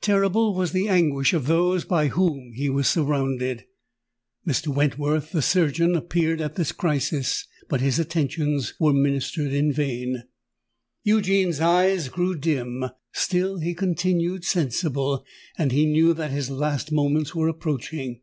[0.00, 3.66] Terrible was the anguish of those by whom he was surrounded.
[4.46, 4.68] Mr.
[4.68, 10.22] Wentworth, the surgeon, appeared at this crisis; but his attentions were ministered in vain.
[11.04, 15.22] Eugene's eyes grew dim—still he continued sensible;
[15.58, 18.22] and he knew that his last moments were approaching.